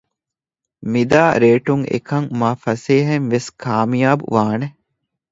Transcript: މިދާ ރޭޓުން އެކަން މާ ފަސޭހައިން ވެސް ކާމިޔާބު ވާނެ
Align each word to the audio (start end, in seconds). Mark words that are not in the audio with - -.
މިދާ 0.91 1.23
ރޭޓުން 1.41 1.83
އެކަން 1.91 2.27
މާ 2.39 2.49
ފަސޭހައިން 2.63 3.27
ވެސް 3.33 3.49
ކާމިޔާބު 3.61 4.25
ވާނެ 4.35 4.67